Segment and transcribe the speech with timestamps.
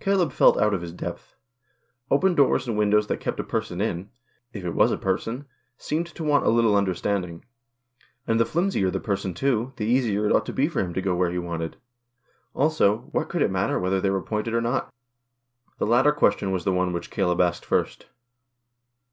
[0.00, 1.36] Caleb felt out of his depth.
[2.10, 4.10] Open doors and windows that kept a person in—
[4.52, 5.44] if it was a person—
[5.88, 7.44] seemed to want a little understanding.
[8.26, 11.00] And the flimsier the person, too, the easier it ought to be for him to
[11.00, 11.76] go where he wanted.
[12.54, 14.92] Also, what could it matter whether they were pointed or not?
[15.78, 18.06] The latter question was the one which Caleb asked first.